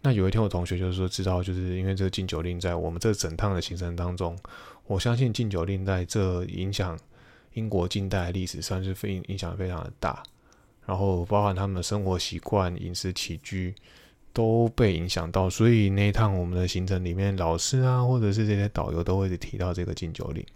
[0.00, 4.34] 那有一天我同学就是说，知道就是因为这个禁酒令在我们这整趟的行程当中，
[4.86, 6.98] 我相信禁酒令在这影响
[7.52, 10.22] 英国近代历史算是非影响非常的大。
[10.86, 13.74] 然后包含他们的生活习惯、饮食起居
[14.38, 20.46] 都被影响到，所以那一趟我们的行程里面，老师啊或者是这些导游都会提到这个禁酒令。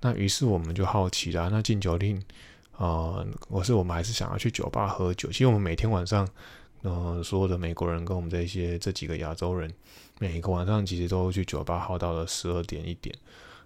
[0.00, 2.20] 那于是我们就好奇啦，那禁酒令。
[2.72, 5.28] 啊，我是我们还是想要去酒吧喝酒。
[5.28, 6.26] 其实我们每天晚上，
[6.82, 9.72] 呃，所有的美国人跟我们这些这几个亚洲人，
[10.18, 13.14] 每一个晚上其实都去酒吧耗到了十二点一点。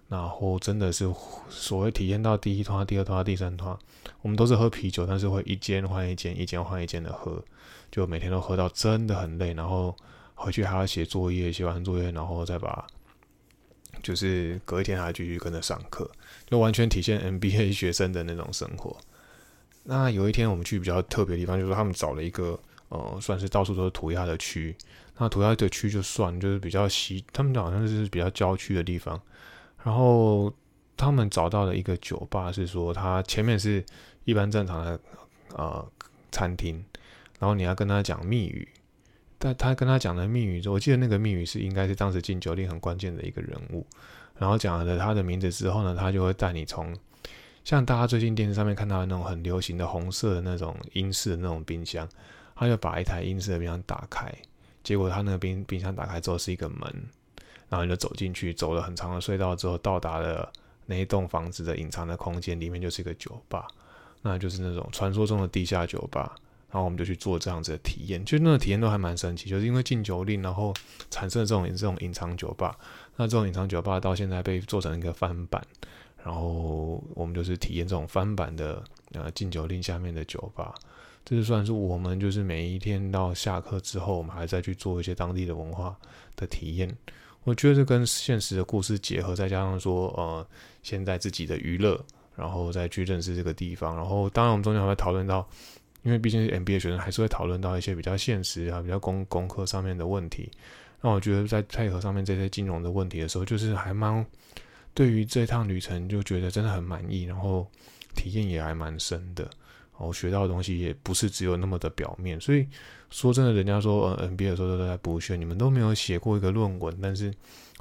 [0.07, 1.11] 然后真的是
[1.49, 3.75] 所谓体验到第一团、第二团、第三团，
[4.21, 7.43] 我们都是喝啤酒，但是会一间换一间，一间换一间的喝，
[7.91, 9.95] 就每天都喝到真的很累，然后
[10.35, 12.85] 回去还要写作业，写完作业然后再把，
[14.03, 16.09] 就是隔一天还要继续跟着上课，
[16.45, 18.95] 就完全体现 MBA 学生的那种生活。
[19.83, 22.59] 那有一天我们去比较特别的地方，就是他们找了一个
[22.89, 24.75] 呃，算是到处都是涂鸦的区。
[25.17, 29.19] 那涂鸦的区就算，就是比较西，他们好像就是比较郊区的地方。
[29.83, 30.53] 然后
[30.95, 33.83] 他们找到了一个酒吧，是说它前面是
[34.25, 34.99] 一般正常的
[35.55, 35.83] 呃
[36.31, 36.83] 餐厅，
[37.39, 38.67] 然后你要跟他讲密语，
[39.37, 43.85] 但他跟他讲的密语，我记得那个密语是应该是当时进酒店很关键的一个人物。
[44.37, 46.95] 然后讲了他的名字之后呢，他就会带你从。
[47.63, 52.07] 像大家最近电视上面看到的那种很流行的红色的那种英式的那种冰箱，
[52.55, 54.33] 他就把一台英式的冰箱打开，
[54.83, 56.79] 结果他那个冰冰箱打开之后是一个门，
[57.67, 60.49] 然后你就走进去，走了很长的隧道之后，到达了
[60.85, 63.67] 那一栋房子的隐藏的空间，里面就是一个酒吧，
[64.21, 66.35] 那就是那种传说中的地下酒吧。
[66.69, 70.73] 然后我们就去做这样子的体验，就那个体验都还蛮神奇，就是因为禁酒令，然后
[71.09, 72.77] 产生了这种这种隐藏酒吧。
[73.15, 75.65] 那这种隐藏酒吧到现在被做成一个翻版。
[76.23, 80.75] 然后我们就是体验这种翻版的呃禁酒令下面的酒吧，
[81.23, 85.95] 这就算是我们就是每一天到下课之后，我们还在去做一些当地的文化
[86.35, 86.93] 的体验。
[87.45, 90.45] 我觉得这跟现实的故事结合，再加上说呃
[90.83, 91.97] 现在自己的娱乐，
[92.35, 93.95] 然后再去认识这个地方。
[93.95, 95.47] 然后当然我们中间还会讨论到，
[96.03, 100.49] 因为毕竟是 MBA 学生，还是会讨论到一些比较现实啊、比较功功课上面的问题。
[101.01, 104.25] 那我觉得在配合上面这些金融的问题的时候，就是还蛮。
[104.93, 107.69] 对于这趟旅程就觉得真的很满意，然后
[108.15, 112.41] 体验也还蛮深的，然后学到的东西也不是只有那么的表面。
[112.41, 112.67] 所以
[113.11, 116.97] 说真的，人家说呃 NBA 的时候都在补学，你们都没有写过一个论文。
[116.99, 117.31] 但是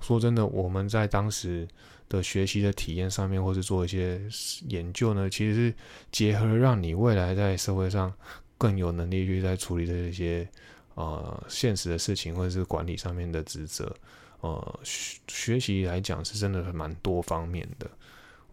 [0.02, 1.66] 说真的，我们在当时
[2.08, 4.20] 的学习的体验上面，或是做一些
[4.68, 5.74] 研究呢，其实是
[6.12, 8.12] 结合让你未来在社会上
[8.58, 10.48] 更有能力去在处理这些
[10.94, 13.94] 呃现实的事情，或者是管理上面的职责。
[14.40, 17.90] 呃，学学习来讲是真的蛮多方面的，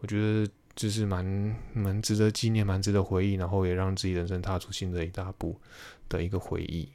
[0.00, 1.24] 我觉得这是蛮
[1.74, 5.56] 蛮值得纪念、蛮值得回忆，然后也让自己人生踏出新的一大步
[6.08, 6.88] 的一个回忆。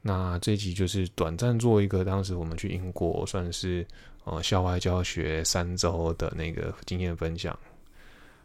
[0.00, 3.86] 那这集就是短暂做一个当时我们去英国算是
[4.24, 7.58] 呃校外教学三周的那个经验分享。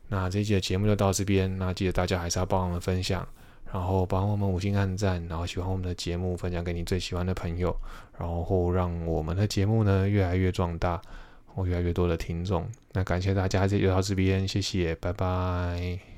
[0.08, 3.28] 那这一集的节目就到这边，那记得大家还是要帮我们分享。
[3.70, 7.76] 然后帮我们五星按赞，然后喜欢我们的节目，分享给你最喜欢的朋友，
[8.18, 11.02] 然后让我们的节目呢越来越壮大，
[11.46, 12.66] 或越来越多的听众。
[12.94, 16.17] 那感谢大家，这就到这边，谢谢，拜拜。